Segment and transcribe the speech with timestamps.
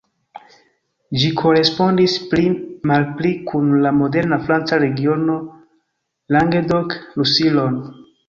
[1.23, 2.45] Ĝi korespondis pli
[2.93, 5.37] malpli kun la moderna franca regiono
[6.37, 7.81] Languedoc-Roussillon.